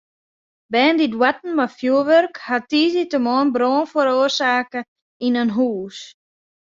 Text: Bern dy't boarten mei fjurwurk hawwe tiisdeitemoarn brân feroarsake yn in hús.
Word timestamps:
Bern 0.71 0.95
dy't 0.99 1.17
boarten 1.21 1.51
mei 1.57 1.73
fjurwurk 1.77 2.35
hawwe 2.47 2.67
tiisdeitemoarn 2.69 3.49
brân 3.55 3.89
feroarsake 3.91 4.81
yn 5.25 5.39
in 5.43 5.53
hús. 5.57 5.97